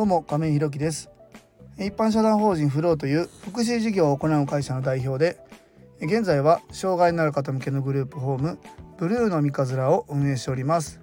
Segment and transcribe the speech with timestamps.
[0.00, 1.10] どうも亀井ひろきです。
[1.76, 5.38] 一般社団法人フローという福祉事業を行う会社の代表で
[6.00, 8.58] 現在は障害のある方向けのグループホーム
[8.96, 11.02] ブルーの三日面を運営しております、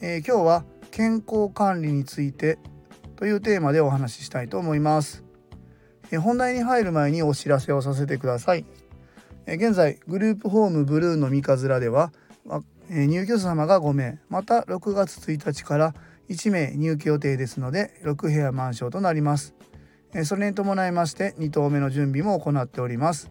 [0.00, 2.58] えー、今日は健康管理について
[3.16, 5.22] というテーマでお話ししたいと思います、
[6.10, 8.64] えー、本題に入る前にお知らせをさせてください、
[9.44, 12.12] えー、現在グループホームブルーの三日面では
[12.88, 15.94] 入居者様が5名また6月1日から
[16.30, 19.54] 1名入居予定ですので6部屋満床となります。
[20.24, 23.30] それに伴いまして2棟目の準備も行っております。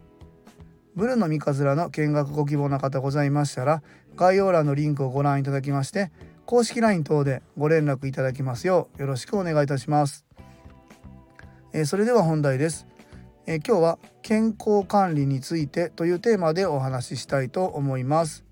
[0.95, 3.81] ブルの三日面の見学ご希望の方ございましたら
[4.15, 6.11] 概要欄のリンクをご覧いただきまして
[6.45, 10.25] 公式 LINE 等でご連絡いただきますようよろしくお願いいたします。
[11.85, 12.85] それでは本題です。
[13.47, 18.48] 今日は健康管理についてというテーマでお話ししたいと思います。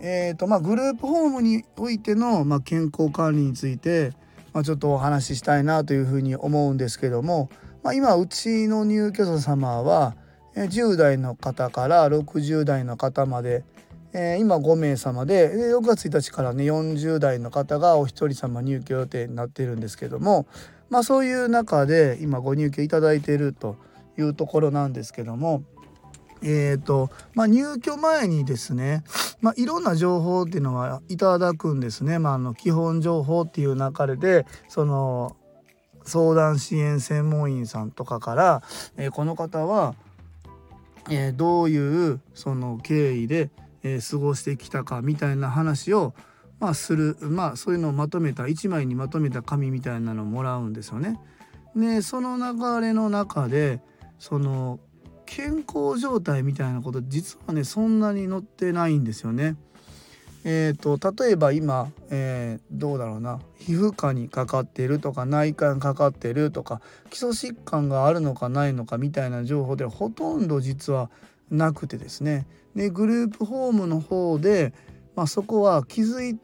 [0.00, 4.12] えーとまあ、グループホームにおいての、まあ、健康管理について、
[4.52, 7.50] まあ、ちょっとお話ししたいなというふうに思うんですけども、
[7.82, 10.16] まあ、今うちの入居者様は
[10.54, 13.62] 10代の方から60代の方まで、
[14.12, 20.46] えー、今5名様で6月1日からね40代の方がお一人様入居予定になってるんですけども、
[20.88, 23.76] まあ、そういう中で今ご入居いただいていると
[24.18, 25.62] いうところなんですけども。
[26.42, 29.04] えーとまあ、入居前にですね、
[29.40, 35.36] まあ、いろんな情報っていうのはいただくんですね、まあ、あの基本情報っていう流れでその
[36.04, 38.62] 相談支援専門員さんとかから、
[38.96, 39.94] えー、この方は、
[41.10, 43.50] えー、どういうその経緯で、
[43.82, 46.14] えー、過ごしてきたかみたいな話を、
[46.58, 51.20] まあ、する、まあ、そういうのをまとめた1枚にまとめた紙みたいなのをもらうんですよね。
[51.76, 53.80] でその流れの中で
[54.18, 54.80] その
[55.30, 59.56] 健康状態みたいなこと実はねそんなに載ってないんですよね。
[60.42, 71.10] えーと、例えば今、えー、どうだろうな皮膚科にかかってるとか内科にかかってるとか基礎疾患があるのかないのかみたいな情報でほとんど実は
[71.50, 74.72] なくてですねでグループホームの方で、
[75.14, 76.38] まあ、そこは気づい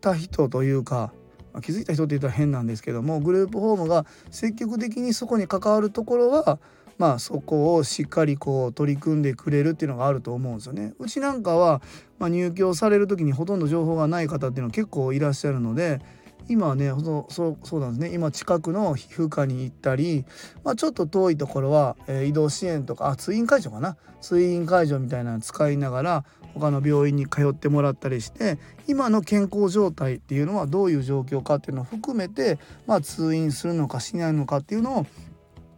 [0.00, 1.12] た人というか
[1.60, 6.58] 気づいた人って言ったら変なんですけどもグループホームが積極的にそこに関わるところは
[7.02, 10.94] まあそこをしっかりこう取り組んでくれるっていうのがあると思うんですよね。
[11.00, 11.82] うちなんかは、
[12.20, 16.00] まあ、入居される時にほとんど情報がない方っていうのは結構いらっしゃるので
[16.48, 16.92] 今はね
[17.28, 20.24] そうそうなんですね今近くの皮膚科に行ったり、
[20.62, 26.24] まあ、ちょっと遠いところは、えー、移動支援とかあ通院会場かな通院会場みたいなの使いながら
[26.54, 35.06] 他の病院に通ってもらったりして今の健康状態っていうのはどういう状況かっていうのを含めて、まあ、通院するのかしないのかっていうのを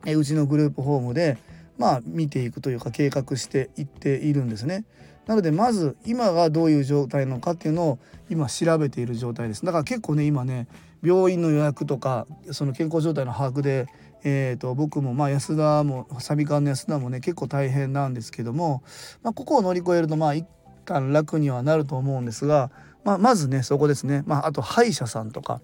[0.06, 1.38] えうちのグループホームで
[1.78, 4.84] まあ見ていくというか計画していっているんですね。
[5.26, 7.98] なのでまず今がどういう状態なのかっていうのを
[8.28, 9.64] 今調べている状態です。
[9.64, 10.68] だから結構ね今ね
[11.02, 13.86] 病院の予約とかその健康状態の把握で、
[14.24, 18.82] えーと、僕もまあ安田もサビカンの安田もね結構大変なんですけども、
[19.22, 20.46] まあ、ここを乗り越えるとまあ一
[20.84, 22.70] 旦楽にはなると思うんですが、
[23.04, 25.60] まあ、まずねそこですね、まあ、あと歯医者さんとか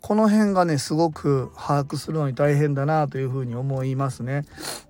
[0.00, 4.44] この辺がねすごく把握するのに大変だなというふうに思いますね。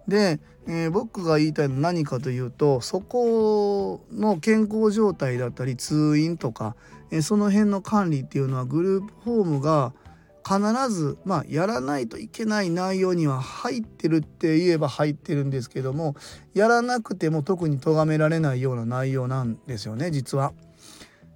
[0.09, 6.77] で、えー、僕が言いたいのは何かというとそこの健康状態だったり通院とか、
[7.11, 9.93] えー、その辺の管理っていうのはグループホームが
[10.47, 10.59] 必
[10.91, 16.17] ず、まあ、やらないといけない内容には入ってるって言えば入ってるんですけども
[16.55, 20.53] やらなくても特に咎められないような内容なんですよね実は。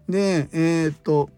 [0.08, 1.30] でえー、っと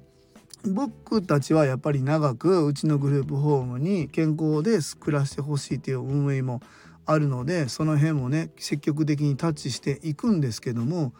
[0.71, 6.60] 僕たちはやっぱり長くうちのグループホームに健康で暮らしてほしいという運営も
[7.06, 11.12] あるのでその辺もね積極的にタッチしていくんですけども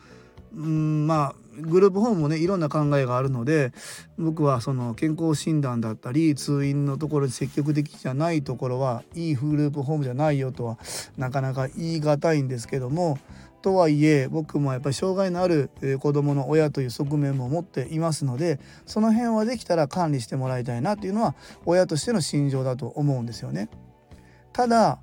[0.55, 3.73] うんまあグループホームもねいろんな考えがあるので
[4.19, 10.79] 僕はその健康診断だったり通院のところで積極的じゃないところはいいグループホームじゃないよとは
[11.17, 13.19] なかなか言い難いんですけども
[13.67, 21.35] とはいえ僕もやっぱり障害のある子どもの親という側面も持っていますのでその辺はできたら管理してもらいたいなっていうのは
[21.65, 23.69] 親としての心情だと思うんですよね。
[24.53, 25.01] ただ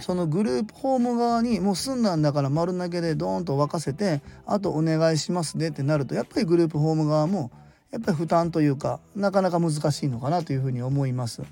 [0.00, 7.52] そのグループホーム側にもう済んだんだから丸投げでドーンと沸かせてあとお願いしますねってなるとやっぱりグループホーム側も
[7.92, 11.42] やっぱり負担というかなかなか難しいのかなというふうに思います。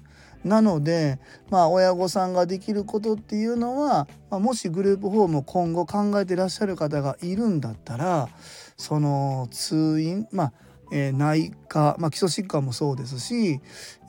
[0.45, 1.19] なので
[1.51, 8.29] まあ親御さんができることっていうのは、まあ、もしグループホームを今後考えてらっしゃる方がいるんだったら
[8.77, 10.53] その通院まあ
[10.95, 13.61] えー、内科、まあ、基礎疾患もそうですし、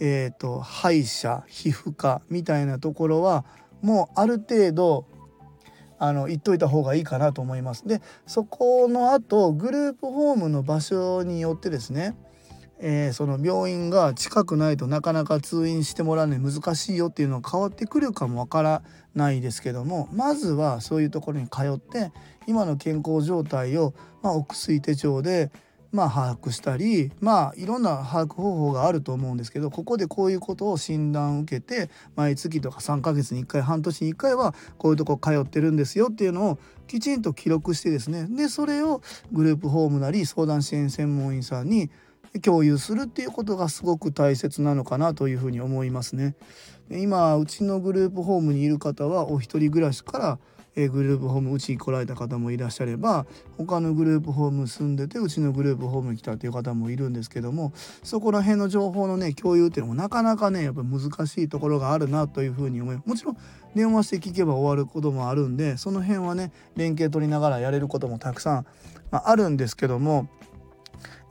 [0.01, 3.45] えーと、歯医者皮膚科みたいなところは
[3.81, 5.05] もうある程度
[5.97, 7.87] あの言っといた方がいいかなと思います。
[7.87, 12.17] でそこの後グループホームの場所によってですね
[12.85, 18.83] えー、その病院が近くないとなかなか通院してもらうのに難しいよっていうのは変わってくるかもわから
[19.15, 22.11] ないですけどもまずはそういうところに通って
[22.45, 25.49] 今の健康状態を、まあ、お薬手帳で
[25.93, 38.25] まあ、把握したりまあいろんな把握方法があると思うんですけどここでこういうことを診断を受けて毎月とか3ヶ月に1回半年に1回はこういうとこ通ってるんですよっていうのをきちんと記録してですね。
[38.27, 41.91] でそれをグループホームなり相談支援専門員さんに
[42.41, 46.35] 共有するっていうことがすごく大切なのかなというふうに思いますね。
[46.89, 50.39] 今うちのグループホームにいる方はお一人暮らしから
[50.75, 53.27] グループホームうちに来られた方もいらっしゃれば
[53.57, 63.37] 他のグループホーム住んでてうちのグループホームに来たっていう方もいるんですけどもそこら辺の情報のね共有っていうのもなかなかねやっぱ難しいところがあるなというふうに思いますもちろん
[63.75, 68.65] 電話して聞けば終わることもあるんでその辺はね連携取りながらやれることもたくさん、
[69.11, 70.27] あるんですけども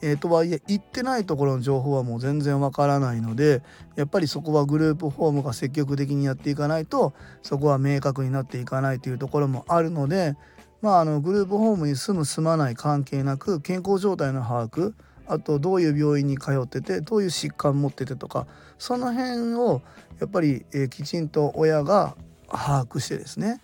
[0.02, 3.62] えー、とはいえ行ってないところの情報はもう全然わからないので
[3.94, 10.36] やっぱりそこはグループホームが積極的にやっていかないとそこは明確になっていかないというところもあるので、
[10.82, 14.92] まあ、あのグループホームに住む住まない関係なく健康状態の把握
[15.28, 18.48] あとどういう病院に通っててどういう疾患持っててとか
[18.78, 19.82] その辺を
[20.18, 22.16] やっぱり、えー、きちんと親が
[22.52, 23.60] 把握してですね、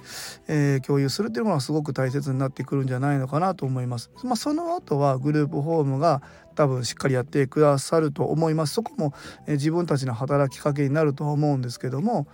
[0.48, 4.10] えー、共有するっていうのがすごく大切になってくるんじゃないのかなと思います。
[4.24, 6.22] まあ、その後はグループホームが
[6.54, 8.74] 多分しっかりやってくださると思います。
[8.74, 9.14] そこも、
[9.46, 12.26] えー、自分たちの働きかけになると思うんですけども、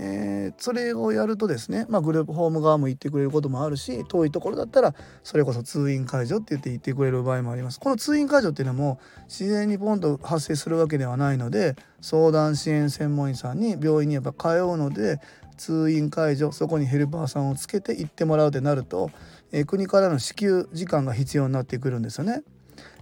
[0.00, 4.94] えー、それをやるとですね、まあ、グループホーム側も行ってくれることもあるし遠いところだったら
[5.24, 7.80] それこそ通院解除って言って行ってくれる場合もあります。
[7.80, 15.20] この通院解除っていうのも自然にポンと発生するわけではないので相談支援専門員さんに病院にやっぱ通うので
[15.58, 19.10] 通院解除そこにヘルパーさんをつけて行ってもらうってなると、
[19.52, 22.42] え、国からの支給時間が必要になってくるんですよね。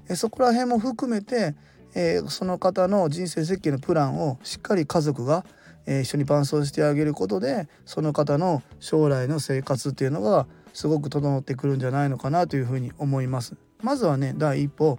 [0.09, 1.55] え、そこら辺も含めて、
[1.95, 5.45] え、その方の人生設計のプランをしっかり家族が、
[5.87, 13.55] え一緒に伴走してあげることでその方の将来の生活っていうのがすごく整ってくるんじゃないのかなというふうに思います。
[13.83, 14.99] まずはね第一歩、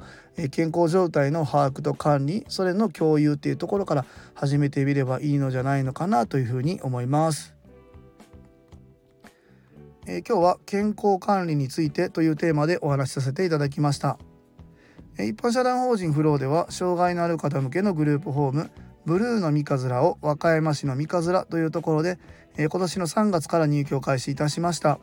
[0.52, 7.56] 健康状態の把握と管理それの共有っていうところから始めてみればいいのじゃないのかなというふうに思います。
[10.10, 14.18] え今日は健康管理についてというテーマでお話しさせていただきました。
[15.20, 18.70] 一般社団法人フローでは障害のある方向けのグループホーム
[19.06, 22.20] ブルーの三日面を和歌山市の三日面というところで
[22.58, 25.00] 今年の3月から入居開始いたしました。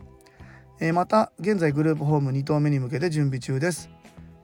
[0.79, 3.89] えまた現在グループホーム2棟目に向けて準備中です、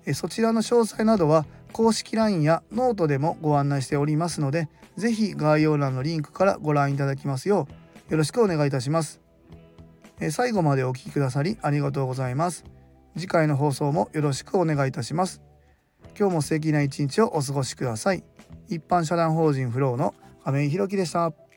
[0.05, 7.67] えそちらの詳細などは公式 LINE やノートでもご案内しておりますので是非概要欄のリンクからご覧いただきますよ
[8.09, 9.21] うよろしくお願いいたします、
[10.19, 12.63] え最後までお聴きくださりありがとうございます。
[13.17, 15.41] 次回の放送もよろしくお願いいたします。
[16.17, 18.23] 今日も素敵な一日をお過ごしください。
[18.69, 20.13] 一般社団法人フローの
[20.43, 21.50] 亀井弘樹でした。